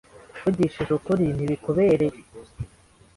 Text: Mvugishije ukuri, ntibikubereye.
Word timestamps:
Mvugishije 0.39 0.91
ukuri, 0.97 1.23
ntibikubereye. 1.35 2.17